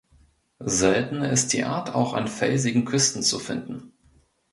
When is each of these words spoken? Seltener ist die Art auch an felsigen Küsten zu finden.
Seltener 0.65 1.29
ist 1.29 1.53
die 1.53 1.63
Art 1.63 1.93
auch 1.93 2.15
an 2.15 2.27
felsigen 2.27 2.85
Küsten 2.85 3.21
zu 3.21 3.37
finden. 3.37 3.93